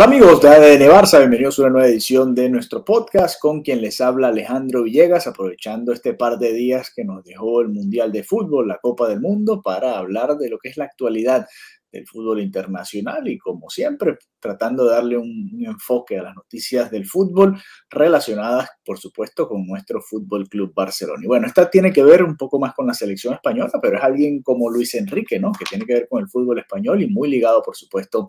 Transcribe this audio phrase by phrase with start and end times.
[0.00, 3.82] Hola amigos de ADN Barça, bienvenidos a una nueva edición de nuestro podcast con quien
[3.82, 8.24] les habla Alejandro Villegas, aprovechando este par de días que nos dejó el Mundial de
[8.24, 11.46] Fútbol, la Copa del Mundo, para hablar de lo que es la actualidad
[11.92, 16.90] del fútbol internacional y como siempre tratando de darle un, un enfoque a las noticias
[16.90, 17.60] del fútbol
[17.90, 21.22] relacionadas por supuesto con nuestro Fútbol Club Barcelona.
[21.22, 24.02] Y bueno, esta tiene que ver un poco más con la selección española, pero es
[24.02, 25.52] alguien como Luis Enrique, ¿no?
[25.52, 28.28] Que tiene que ver con el fútbol español y muy ligado por supuesto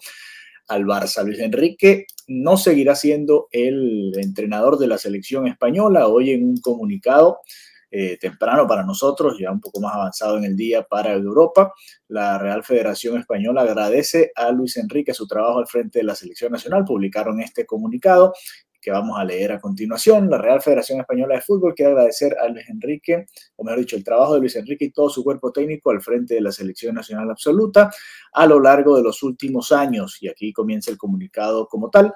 [0.71, 1.23] al Barça.
[1.23, 6.07] Luis Enrique no seguirá siendo el entrenador de la selección española.
[6.07, 7.39] Hoy en un comunicado
[7.91, 11.73] eh, temprano para nosotros, ya un poco más avanzado en el día para Europa,
[12.07, 16.53] la Real Federación Española agradece a Luis Enrique su trabajo al frente de la selección
[16.53, 16.85] nacional.
[16.85, 18.33] Publicaron este comunicado
[18.81, 20.29] que vamos a leer a continuación.
[20.29, 24.03] La Real Federación Española de Fútbol quiere agradecer a Luis Enrique, o mejor dicho, el
[24.03, 27.29] trabajo de Luis Enrique y todo su cuerpo técnico al frente de la Selección Nacional
[27.29, 27.91] Absoluta
[28.33, 30.17] a lo largo de los últimos años.
[30.21, 32.13] Y aquí comienza el comunicado como tal.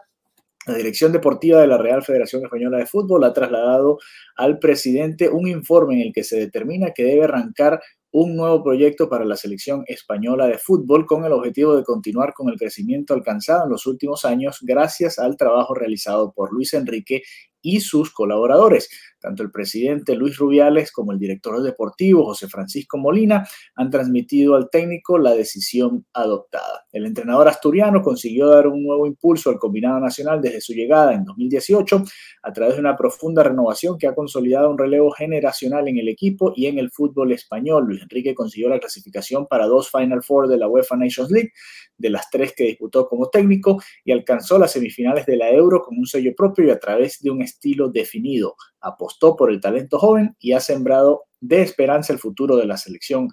[0.68, 4.00] La Dirección Deportiva de la Real Federación Española de Fútbol ha trasladado
[4.36, 7.80] al presidente un informe en el que se determina que debe arrancar
[8.18, 12.48] un nuevo proyecto para la selección española de fútbol con el objetivo de continuar con
[12.48, 17.24] el crecimiento alcanzado en los últimos años gracias al trabajo realizado por Luis Enrique
[17.62, 18.90] y sus colaboradores.
[19.20, 24.70] Tanto el presidente Luis Rubiales como el director deportivo José Francisco Molina han transmitido al
[24.70, 26.75] técnico la decisión adoptada.
[26.96, 31.26] El entrenador asturiano consiguió dar un nuevo impulso al combinado nacional desde su llegada en
[31.26, 32.06] 2018
[32.42, 36.54] a través de una profunda renovación que ha consolidado un relevo generacional en el equipo
[36.56, 37.84] y en el fútbol español.
[37.86, 41.52] Luis Enrique consiguió la clasificación para dos Final Four de la UEFA Nations League,
[41.98, 45.98] de las tres que disputó como técnico, y alcanzó las semifinales de la Euro con
[45.98, 48.56] un sello propio y a través de un estilo definido.
[48.80, 53.28] Apostó por el talento joven y ha sembrado de esperanza el futuro de la selección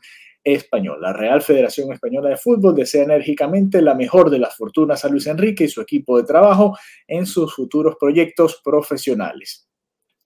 [0.44, 1.08] española.
[1.08, 5.26] La Real Federación Española de Fútbol desea enérgicamente la mejor de las fortunas a Luis
[5.26, 6.76] Enrique y su equipo de trabajo
[7.06, 9.68] en sus futuros proyectos profesionales.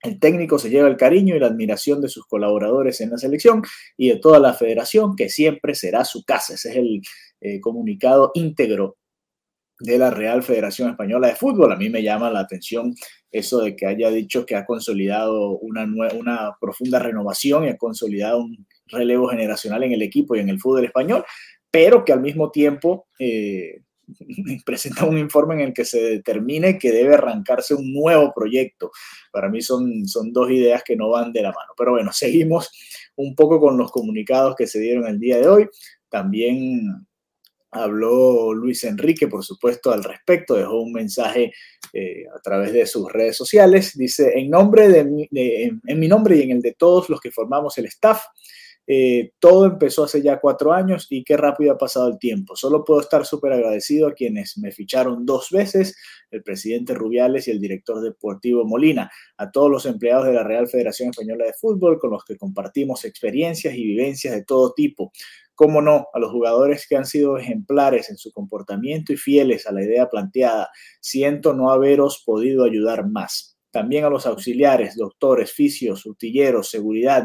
[0.02, 3.62] El técnico se lleva el cariño y la admiración de sus colaboradores en la selección
[3.96, 6.54] y de toda la federación, que siempre será su casa.
[6.54, 7.02] Ese es el
[7.40, 8.98] eh, comunicado íntegro
[9.78, 11.72] de la Real Federación Española de Fútbol.
[11.72, 12.94] A mí me llama la atención
[13.30, 18.38] eso de que haya dicho que ha consolidado una, una profunda renovación y ha consolidado
[18.40, 21.24] un relevo generacional en el equipo y en el fútbol español,
[21.70, 23.82] pero que al mismo tiempo eh,
[24.64, 28.90] presenta un informe en el que se determine que debe arrancarse un nuevo proyecto.
[29.32, 31.72] Para mí son, son dos ideas que no van de la mano.
[31.76, 32.70] Pero bueno, seguimos
[33.16, 35.68] un poco con los comunicados que se dieron el día de hoy.
[36.08, 37.05] También
[37.82, 41.52] habló Luis Enrique, por supuesto, al respecto, dejó un mensaje
[41.92, 43.96] eh, a través de sus redes sociales.
[43.96, 47.20] Dice, en, nombre de, mi, de, en mi nombre y en el de todos los
[47.20, 48.22] que formamos el staff,
[48.86, 52.54] eh, todo empezó hace ya cuatro años y qué rápido ha pasado el tiempo.
[52.54, 55.96] Solo puedo estar súper agradecido a quienes me ficharon dos veces,
[56.30, 60.68] el presidente Rubiales y el director deportivo Molina, a todos los empleados de la Real
[60.68, 65.12] Federación Española de Fútbol con los que compartimos experiencias y vivencias de todo tipo.
[65.54, 69.72] Cómo no, a los jugadores que han sido ejemplares en su comportamiento y fieles a
[69.72, 70.68] la idea planteada.
[71.00, 73.56] Siento no haberos podido ayudar más.
[73.70, 77.24] También a los auxiliares, doctores, fisios, utilleros, seguridad,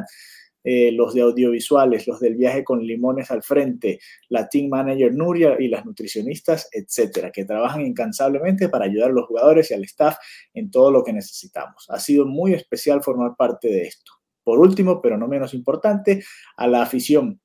[0.63, 3.99] eh, los de audiovisuales, los del viaje con limones al frente,
[4.29, 9.27] la team manager Nuria y las nutricionistas, etcétera, que trabajan incansablemente para ayudar a los
[9.27, 10.17] jugadores y al staff
[10.53, 11.88] en todo lo que necesitamos.
[11.89, 14.11] Ha sido muy especial formar parte de esto.
[14.43, 16.23] Por último, pero no menos importante,
[16.58, 17.40] a la afición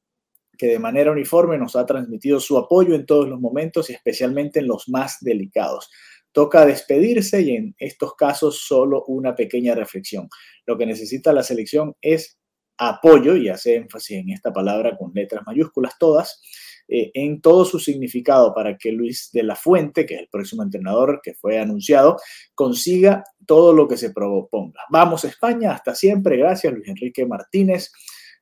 [0.56, 4.60] que de manera uniforme nos ha transmitido su apoyo en todos los momentos y especialmente
[4.60, 5.90] en los más delicados.
[6.32, 10.28] Toca despedirse y en estos casos solo una pequeña reflexión.
[10.66, 12.38] Lo que necesita la selección es
[12.78, 16.40] apoyo, y hace énfasis en esta palabra con letras mayúsculas todas,
[16.88, 20.62] eh, en todo su significado para que Luis de la Fuente, que es el próximo
[20.62, 22.16] entrenador que fue anunciado,
[22.54, 24.82] consiga todo lo que se proponga.
[24.90, 27.90] Vamos España, hasta siempre, gracias Luis Enrique Martínez.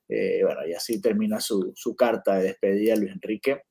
[0.07, 3.63] Eh, bueno, y así termina su, su, carta de despedida Luis Enrique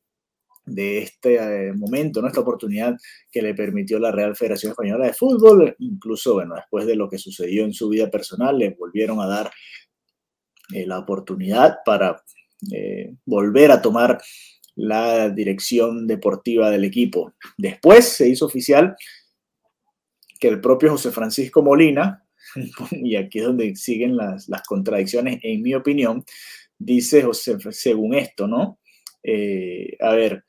[0.66, 2.28] de este eh, momento, ¿no?
[2.28, 2.96] esta oportunidad
[3.30, 5.76] que le permitió la Real Federación Española de Fútbol.
[5.78, 9.50] Incluso, bueno, después de lo que sucedió en su vida personal, le volvieron a dar
[10.72, 12.22] eh, la oportunidad para
[12.72, 14.20] eh, volver a tomar
[14.76, 17.34] la dirección deportiva del equipo.
[17.56, 18.96] Después se hizo oficial
[20.40, 22.24] que el propio José Francisco Molina,
[22.90, 26.24] y aquí es donde siguen las, las contradicciones, en mi opinión,
[26.78, 28.78] dice José, según esto, ¿no?
[30.00, 30.44] a ver,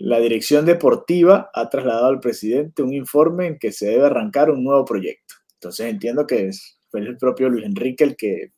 [0.00, 4.64] la dirección deportiva ha trasladado al presidente un informe en que se debe arrancar un
[4.64, 5.34] nuevo proyecto.
[5.54, 8.52] Entonces entiendo que es, fue el propio Luis Enrique el que eh,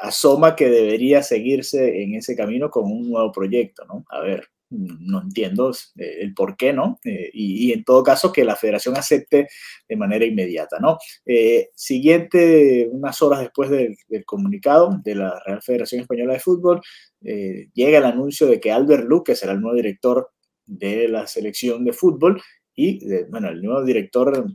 [0.00, 4.04] asoma que debería seguirse en ese camino con un nuevo proyecto, ¿no?
[4.10, 6.98] A ver, no entiendo eh, el por qué, ¿no?
[7.04, 9.48] Eh, y, en todo caso que la federación acepte
[9.88, 10.98] de manera inmediata, ¿no?
[11.74, 16.80] siguiente, unas horas después del, comunicado de la Real Federación Española de Fútbol,
[17.20, 20.30] llega el anuncio de que Albert Luque será el nuevo director
[20.64, 22.42] de la selección de fútbol
[22.74, 23.00] y,
[23.30, 24.46] bueno, el nuevo director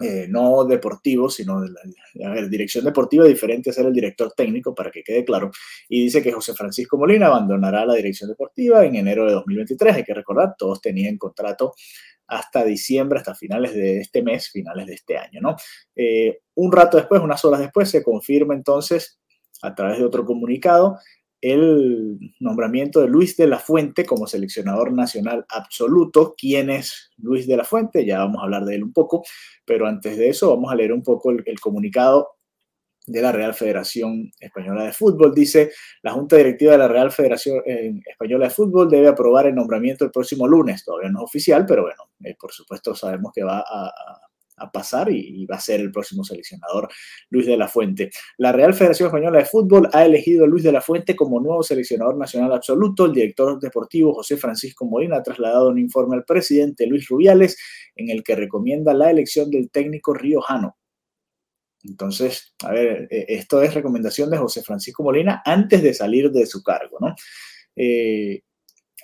[0.00, 1.70] eh, no deportivo, sino de
[2.14, 5.52] la, dirección deportiva, diferente a ser el director técnico, para que quede claro.
[5.88, 9.96] Y dice que José Francisco Molina abandonará la dirección deportiva en enero de 2023.
[9.96, 11.74] Hay que recordar, todos tenían contrato
[12.26, 15.56] hasta diciembre, hasta finales de este mes, finales de este año, ¿no?
[15.94, 19.20] Eh, un rato después, unas horas después, se confirma entonces
[19.62, 20.98] a través de otro comunicado
[21.44, 26.34] el nombramiento de Luis de la Fuente como seleccionador nacional absoluto.
[26.38, 28.06] ¿Quién es Luis de la Fuente?
[28.06, 29.22] Ya vamos a hablar de él un poco,
[29.66, 32.30] pero antes de eso vamos a leer un poco el, comunicado
[33.06, 35.34] de la Real Federación Española de Fútbol.
[35.34, 35.70] Dice,
[36.02, 40.06] la Junta Directiva de la Real Federación eh, Española de Fútbol debe aprobar el nombramiento
[40.06, 40.82] el próximo lunes.
[40.82, 44.33] Todavía no es oficial, pero bueno, eh, por supuesto sabemos que va a a
[44.72, 46.88] pasar y, va a ser el próximo seleccionador
[47.30, 48.10] Luis de la Fuente.
[48.38, 51.62] La Real Federación Española de Fútbol ha elegido a Luis de la Fuente como nuevo
[51.62, 53.06] seleccionador nacional absoluto.
[53.06, 57.56] El director deportivo José Francisco Molina ha trasladado un informe al presidente Luis Rubiales
[57.96, 60.76] en el que recomienda la elección del técnico riojano.
[61.82, 66.46] Entonces, a ver, eh, esto es recomendación de José Francisco Molina antes de salir de
[66.46, 67.14] su cargo, ¿no?
[67.76, 68.42] Eh,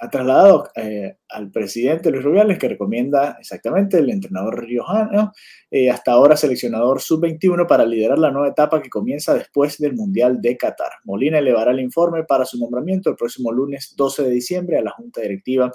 [0.01, 5.33] ha trasladado eh, al presidente Luis Rubiales, que recomienda exactamente el entrenador riojano,
[5.71, 10.41] eh, hasta ahora seleccionador sub-21 para liderar la nueva etapa que comienza después del Mundial
[10.41, 10.93] de Qatar.
[11.05, 14.91] Molina elevará el informe para su nombramiento el próximo lunes 12 de diciembre a la
[14.91, 15.71] Junta Directiva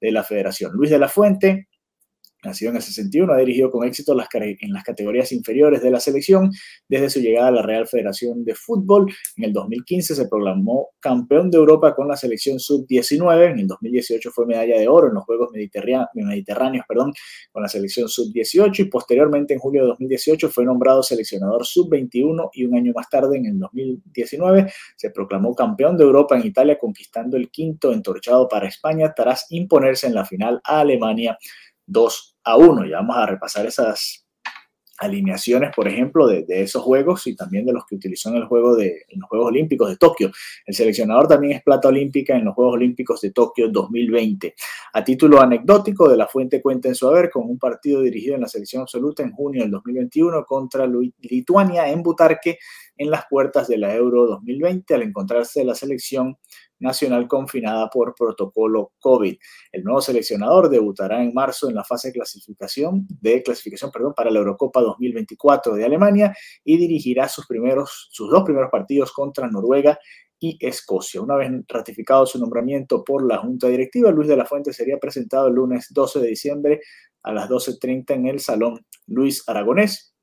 [0.00, 0.72] de la Federación.
[0.72, 1.66] Luis de la Fuente
[2.44, 6.50] Nacido en el 61, ha dirigido con éxito en las categorías inferiores de la selección
[6.88, 9.12] desde su llegada a la Real Federación de Fútbol.
[9.36, 13.52] En el 2015 se proclamó campeón de Europa con la selección sub-19.
[13.52, 17.12] En el 2018 fue medalla de oro en los Juegos Mediterráneos perdón,
[17.52, 22.64] con la selección sub-18 y posteriormente en julio de 2018 fue nombrado seleccionador sub-21 y
[22.64, 27.36] un año más tarde, en el 2019, se proclamó campeón de Europa en Italia conquistando
[27.36, 31.38] el quinto entorchado para España tras imponerse en la final a Alemania
[31.86, 32.86] 2 a 1.
[32.86, 34.24] Ya vamos a repasar esas
[34.98, 38.76] alineaciones, por ejemplo, de, esos juegos y también de los que utilizó en, el juego
[38.76, 40.30] de, en los Juegos Olímpicos de Tokio.
[40.66, 44.54] El seleccionador también es plata olímpica en los Juegos Olímpicos de Tokio 2020.
[44.92, 48.42] A título anecdótico, De La Fuente cuenta en su haber con un partido dirigido en
[48.42, 50.86] la selección absoluta en junio del 2021 contra
[51.20, 52.58] Lituania en Butarque
[52.96, 56.38] en las puertas de la Euro 2020 al encontrarse la selección
[56.84, 59.36] nacional confinada por protocolo COVID.
[59.72, 64.30] El nuevo seleccionador debutará en marzo en la fase de clasificación, de clasificación perdón, para
[64.30, 69.98] la Eurocopa 2024 de Alemania y dirigirá sus, primeros, sus dos primeros partidos contra Noruega
[70.38, 71.22] y Escocia.
[71.22, 75.48] Una vez ratificado su nombramiento por la Junta Directiva, Luis de la Fuente sería presentado
[75.48, 76.80] el lunes 12 de diciembre
[77.22, 80.14] a las 12.30 en el Salón Luis Aragonés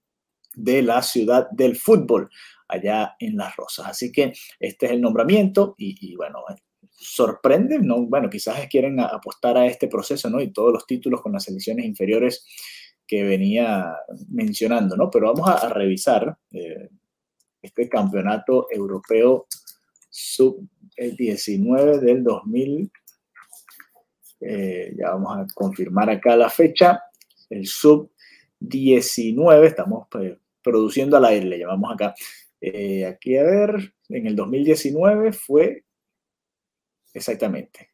[0.53, 2.29] de la Ciudad del Fútbol
[2.71, 3.87] allá en Las Rosas.
[3.87, 6.43] Así que este es el nombramiento y, bueno,
[6.89, 8.05] sorprende, ¿no?
[8.05, 10.41] Bueno, quizás quieren apostar a este proceso, ¿no?
[10.41, 12.45] Y todos los títulos con las selecciones inferiores
[13.07, 13.97] que venía
[14.29, 15.09] mencionando, ¿no?
[15.09, 16.89] Pero vamos a, revisar eh,
[17.61, 19.47] este campeonato europeo
[20.09, 22.91] sub-19 del 2000.
[24.41, 27.01] Eh, ya vamos a confirmar acá la fecha.
[27.49, 32.13] El sub-19, estamos pues, produciendo al aire, le llamamos acá.
[32.61, 35.83] Eh, aquí a ver, en el 2019 fue
[37.13, 37.89] exactamente.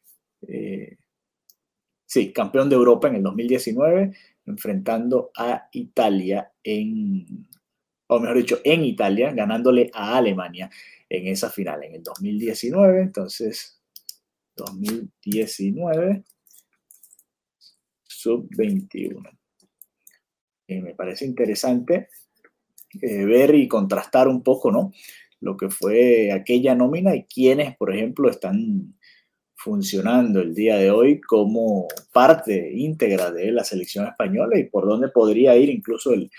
[0.46, 0.96] Eh,
[2.04, 4.12] sí, campeón de Europa en el 2019,
[4.46, 7.48] enfrentando a Italia en,
[8.08, 10.70] o mejor dicho, en Italia, ganándole a Alemania
[11.08, 13.00] en esa final, en el 2019.
[13.02, 13.80] Entonces,
[14.56, 16.24] 2019,
[18.04, 19.38] sub-21.
[20.66, 22.08] Eh, me parece interesante
[23.02, 24.92] eh, ver y contrastar un poco, ¿no?
[25.40, 28.94] Lo que fue aquella nómina y quienes, por ejemplo, están
[29.58, 35.08] funcionando el día de hoy como parte íntegra de la selección española y por dónde
[35.08, 36.30] podría ir incluso el,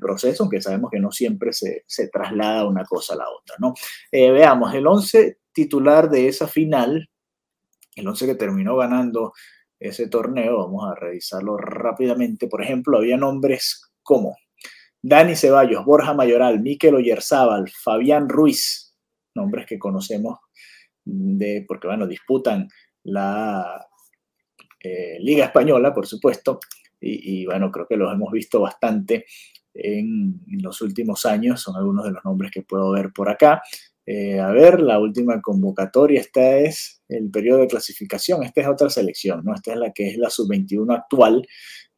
[0.00, 3.56] proceso, aunque sabemos que no siempre se, traslada una cosa a la otra.
[3.58, 3.74] ¿no?
[4.12, 7.08] Eh, veamos, el 11 titular de esa final,
[7.96, 9.32] el 11 que terminó ganando
[9.80, 12.48] ese torneo, vamos a revisarlo rápidamente.
[12.48, 14.36] Por ejemplo, había nombres como
[15.00, 18.94] Dani Ceballos, Borja Mayoral, Miquel Oyerzábal, Fabián Ruiz,
[19.34, 20.38] nombres que conocemos
[21.04, 22.68] de, porque bueno, disputan
[23.04, 23.86] la
[24.80, 26.60] eh, Liga Española, por supuesto,
[27.00, 29.24] y, bueno, creo que los hemos visto bastante
[29.72, 33.62] en, los últimos años, son algunos de los nombres que puedo ver por acá.
[34.04, 38.90] Eh, a ver, la última convocatoria, esta es el periodo de clasificación, esta es otra
[38.90, 39.54] selección, ¿no?
[39.54, 41.46] Esta es la que es la sub-21 actual,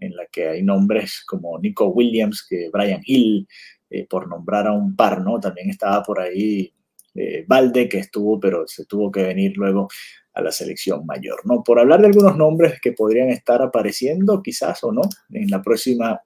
[0.01, 3.47] en la que hay nombres como Nico Williams, que Brian Hill,
[3.91, 5.39] eh, por nombrar a un par, ¿no?
[5.39, 6.73] También estaba por ahí
[7.15, 9.89] eh, Valde, que estuvo, pero se tuvo que venir luego
[10.33, 11.63] a la selección mayor, ¿no?
[11.63, 16.21] Por hablar de algunos nombres que podrían estar apareciendo, quizás o no, en la próxima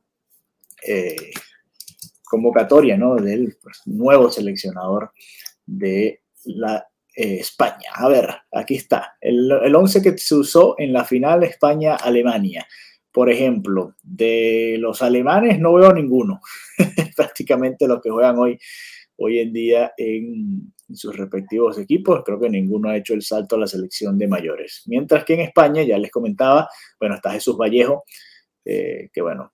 [0.87, 1.31] eh,
[2.23, 3.17] convocatoria, ¿no?
[3.17, 5.13] Del pues, nuevo seleccionador
[5.65, 7.91] de la eh, España.
[7.95, 9.17] A ver, aquí está.
[9.21, 12.67] El, el 11 que se usó en la final España-Alemania.
[13.15, 16.41] Por ejemplo, de los alemanes no veo ninguno.
[17.17, 18.59] Prácticamente los que juegan hoy,
[19.19, 22.25] hoy en día en, sus respectivos equipos.
[22.25, 24.83] Creo que ninguno ha hecho el salto a la selección de mayores.
[24.87, 26.69] Mientras que en España, ya les comentaba,
[26.99, 28.03] bueno, está Jesús Vallejo,
[28.65, 29.53] eh, que bueno,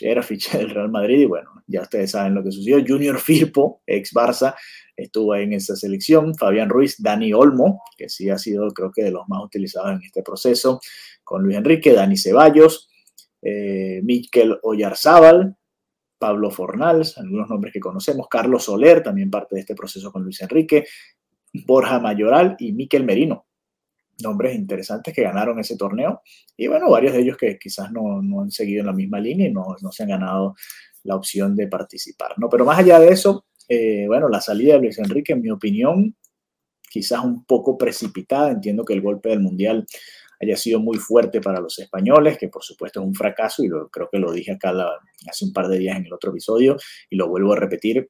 [0.00, 2.84] era ficha del Real Madrid y bueno, ya ustedes saben lo que sucedió.
[2.86, 4.54] Junior Firpo, ex Barça,
[4.96, 6.34] estuvo en esa selección.
[6.36, 10.02] Fabián Ruiz, Dani Olmo, que sí ha sido creo que de los más utilizados en
[10.02, 10.80] este proceso,
[11.24, 12.88] con Luis Enrique, Dani Ceballos,
[13.42, 15.56] eh, Miquel Oyarzábal,
[16.18, 20.42] Pablo Fornals, algunos nombres que conocemos, Carlos Soler, también parte de este proceso con Luis
[20.42, 20.86] Enrique,
[21.66, 23.46] Borja Mayoral y Miquel Merino.
[24.22, 26.22] Nombres interesantes que ganaron ese torneo
[26.56, 29.52] y bueno, varios de ellos que quizás no, han seguido en la misma línea y
[29.52, 30.54] no, se han ganado
[31.04, 32.32] la opción de participar.
[32.36, 32.48] ¿no?
[32.48, 36.16] Pero más allá de eso, eh, bueno, la salida de Luis Enrique, en mi opinión,
[36.90, 38.50] quizás un poco precipitada.
[38.50, 39.86] Entiendo que el golpe del Mundial
[40.40, 43.88] haya sido muy fuerte para los españoles, que por supuesto es un fracaso y lo,
[43.88, 44.72] creo que lo dije acá
[45.28, 46.76] hace un par de días en el otro episodio
[47.10, 48.08] y lo vuelvo a repetir.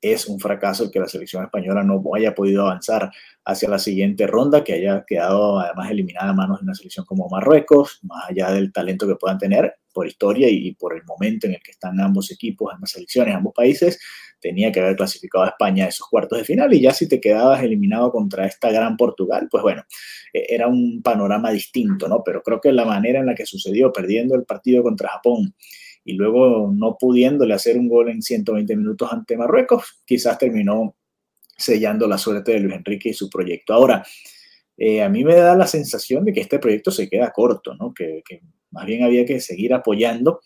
[0.00, 3.10] Es un fracaso el que la selección española no haya podido avanzar
[3.44, 7.28] hacia la siguiente ronda, que haya quedado además eliminada a manos de una selección como
[7.28, 11.54] Marruecos, más allá del talento que puedan tener por historia y por el momento en
[11.54, 13.98] el que están ambos equipos, ambas selecciones, ambos países,
[14.40, 17.20] tenía que haber clasificado a España a esos cuartos de final y ya si te
[17.20, 19.82] quedabas eliminado contra esta gran Portugal, pues bueno,
[20.32, 22.22] e-, era un panorama distinto, ¿no?
[22.24, 25.54] Pero creo que la manera en la que sucedió, perdiendo el partido contra Japón
[26.04, 30.96] y luego no pudiéndole hacer un gol en 120 minutos ante Marruecos, quizás terminó
[31.56, 33.74] sellando la suerte de Luis Enrique y su proyecto.
[33.74, 34.04] Ahora,
[34.76, 37.92] eh, a mí me da la sensación de que este proyecto se queda corto, ¿no?
[37.92, 40.40] Que, que más bien había que seguir apoyando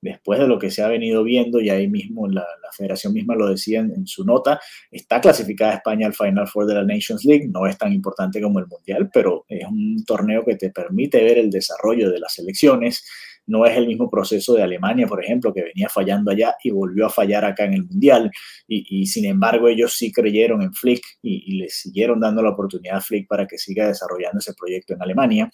[0.00, 3.48] después de lo que se ha venido viendo, y ahí mismo la, federación misma lo
[3.48, 4.60] decía en, su nota,
[4.90, 8.58] está clasificada España al Final Four de la Nations League, no es tan importante como
[8.58, 13.02] el Mundial, pero es un torneo que te permite ver el desarrollo de las selecciones,
[13.46, 17.06] no es el mismo proceso de Alemania, por ejemplo, que venía fallando allá y volvió
[17.06, 18.30] a fallar acá en el Mundial,
[18.66, 22.96] y, sin embargo ellos sí creyeron en Flick y, y le siguieron dando la oportunidad
[22.96, 25.50] a Flick para que siga desarrollando ese proyecto en Alemania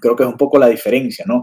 [0.00, 1.42] creo que es un poco la diferencia, ¿no?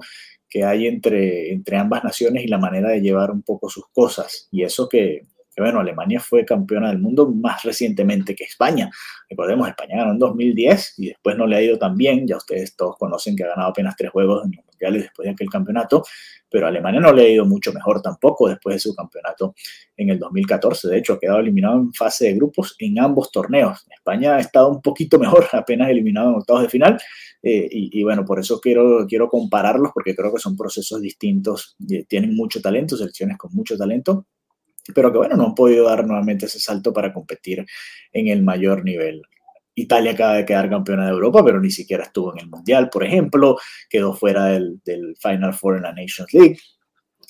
[0.50, 4.48] que hay entre, entre ambas naciones y la manera de llevar un poco sus cosas.
[4.52, 8.90] Y eso que, bueno, Alemania fue campeona del mundo más recientemente que España.
[9.30, 12.26] Recordemos, España ganó en 2010 y después no le ha ido tan bien.
[12.26, 15.50] Ya ustedes todos conocen que ha ganado apenas tres juegos en mundiales después de aquel
[15.50, 16.04] campeonato,
[16.50, 19.54] pero Alemania no le ha ido mucho mejor tampoco después de su campeonato
[19.98, 20.88] en el 2014.
[20.88, 23.86] De hecho, ha quedado eliminado en fase de grupos en ambos torneos.
[23.90, 27.00] España ha estado un poquito mejor, apenas eliminado en octavos de final,
[27.42, 32.36] eh, y, bueno, por eso quiero, quiero compararlos porque creo que son procesos distintos, tienen
[32.36, 34.26] mucho talento, selecciones con mucho talento,
[34.94, 37.66] pero que bueno, no han podido dar nuevamente ese salto para competir
[38.12, 39.22] en el mayor nivel.
[39.82, 43.04] Italia acaba de quedar campeona de Europa, pero ni siquiera estuvo en el Mundial, por
[43.04, 43.58] ejemplo,
[43.90, 44.80] quedó fuera del,
[45.22, 46.58] Final Four en la Nations League.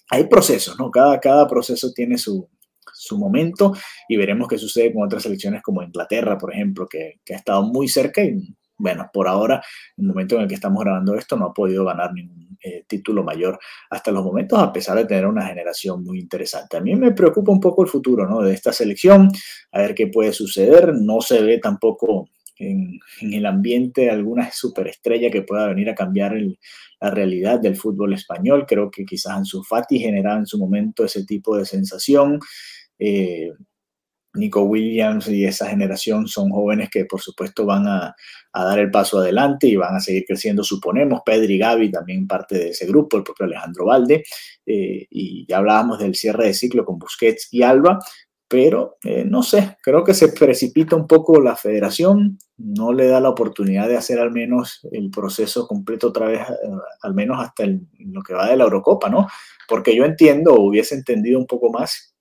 [0.10, 0.90] Hay procesos, ¿no?
[0.90, 2.50] Cada, cada proceso tiene su,
[2.94, 3.74] su momento
[4.08, 7.64] y veremos qué sucede con otras selecciones como Inglaterra, por ejemplo, que, que ha estado
[7.64, 9.62] muy cerca y bueno, por ahora,
[9.98, 12.86] en el momento en el que estamos grabando esto, no ha podido ganar ningún eh,
[12.88, 16.78] título mayor hasta los momentos, a pesar de tener una generación muy interesante.
[16.78, 18.42] A mí me preocupa un poco el futuro ¿no?
[18.42, 19.30] de esta selección,
[19.74, 20.94] a ver qué puede suceder.
[20.94, 26.36] No se ve tampoco en, el ambiente alguna superestrella que pueda venir a cambiar
[27.02, 28.66] la realidad del fútbol español.
[28.68, 32.40] Creo que quizás Ansu Fati generaba en su momento ese tipo de sensación.
[33.00, 33.52] Eh,
[34.34, 38.16] Nico Williams y esa generación son jóvenes que por supuesto van a,
[38.54, 41.22] dar el paso adelante y van a seguir creciendo, suponemos.
[41.26, 44.24] Pedri Gavi también parte de ese grupo, el propio Alejandro Valde.
[44.66, 48.00] Eh, y ya hablábamos del cierre de ciclo con Busquets y Alba,
[48.50, 53.22] pero eh, no sé, creo que se precipita un poco la federación, no le da
[53.22, 56.70] la oportunidad de hacer al menos el proceso completo otra vez, eh,
[57.04, 59.28] al menos hasta lo que va de la Eurocopa, ¿no?
[59.68, 62.16] Porque yo entiendo, hubiese entendido un poco más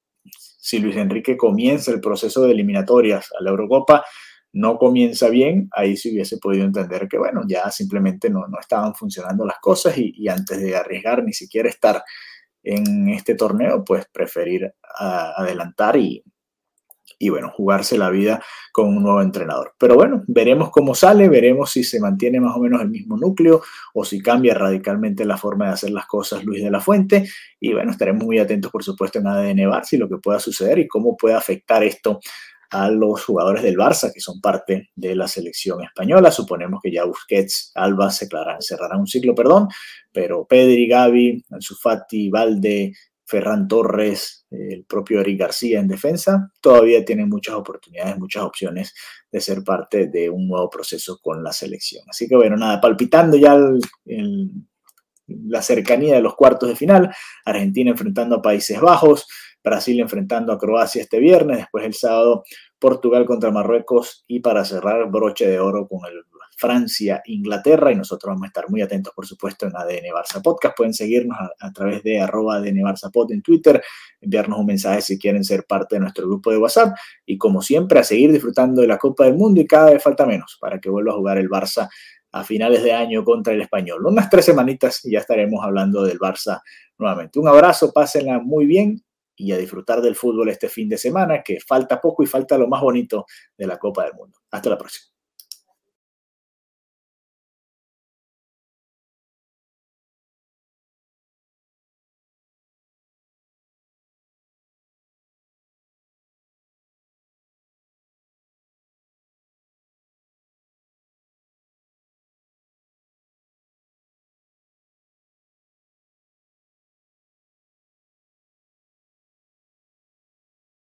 [0.69, 4.05] si Luis Enrique comienza el proceso de eliminatorias a la Eurocopa,
[4.53, 9.47] no comienza bien, ahí sí hubiese podido entender que, bueno, ya simplemente no, estaban funcionando
[9.47, 12.03] las cosas y, antes de arriesgar ni siquiera estar
[12.63, 16.23] en este torneo, pues preferir adelantar y,
[17.19, 19.75] y bueno, jugarse la vida con un nuevo entrenador.
[19.79, 23.63] Pero bueno, veremos cómo sale, veremos si se mantiene más o menos el mismo núcleo
[23.95, 27.29] o si cambia radicalmente la forma de hacer las cosas Luis de la Fuente.
[27.61, 30.79] Y bueno, estaremos muy atentos, por supuesto, en ADN Barça y lo que pueda suceder
[30.79, 32.21] y cómo puede afectar esto
[32.71, 36.31] a los jugadores del Barça, que son parte de la selección española.
[36.31, 39.69] Suponemos que ya Busquets, Alba cerrarán un ciclo, perdón,
[40.13, 42.93] pero Pedri, Gavi, Ansu Fati, Valde,
[43.25, 48.95] Ferran Torres, el propio Eric García en defensa, todavía tienen muchas oportunidades, muchas opciones
[49.31, 52.05] de ser parte de un nuevo proceso con la selección.
[52.09, 53.61] Así que bueno, nada, palpitando ya
[55.27, 59.27] la cercanía de los cuartos de final, Argentina enfrentando a Países Bajos,
[59.69, 62.45] Brasil enfrentando a Croacia este viernes, después el sábado
[62.79, 66.25] Portugal contra Marruecos y para cerrar broche de oro con el
[66.59, 70.77] Francia, Inglaterra y nosotros vamos a estar muy atentos, por supuesto, en ADN Barça Podcast.
[70.77, 73.81] Pueden seguirnos a, través de arroba ADN Barça Pod en Twitter,
[74.21, 78.01] enviarnos un mensaje si quieren ser parte de nuestro grupo de WhatsApp y como siempre
[78.01, 80.91] a seguir disfrutando de la Copa del Mundo y cada vez falta menos para que
[80.91, 81.89] vuelva a jugar el Barça
[82.33, 84.05] a finales de año contra el Español.
[84.05, 86.61] Unas tres semanitas y ya estaremos hablando del Barça
[86.99, 87.39] nuevamente.
[87.39, 89.01] Un abrazo, pásenla muy bien
[89.39, 92.69] y a disfrutar del fútbol este fin de semana, que falta poco y falta lo
[92.69, 93.25] más bonito
[93.57, 94.39] de la Copa del Mundo.
[94.51, 95.18] Hasta la próxima.